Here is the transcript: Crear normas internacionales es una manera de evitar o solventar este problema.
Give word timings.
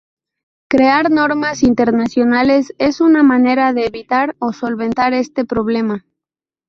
Crear 0.67 1.11
normas 1.11 1.61
internacionales 1.61 2.73
es 2.79 3.01
una 3.01 3.21
manera 3.21 3.71
de 3.71 3.85
evitar 3.85 4.35
o 4.39 4.51
solventar 4.51 5.13
este 5.13 5.45
problema. 5.45 6.07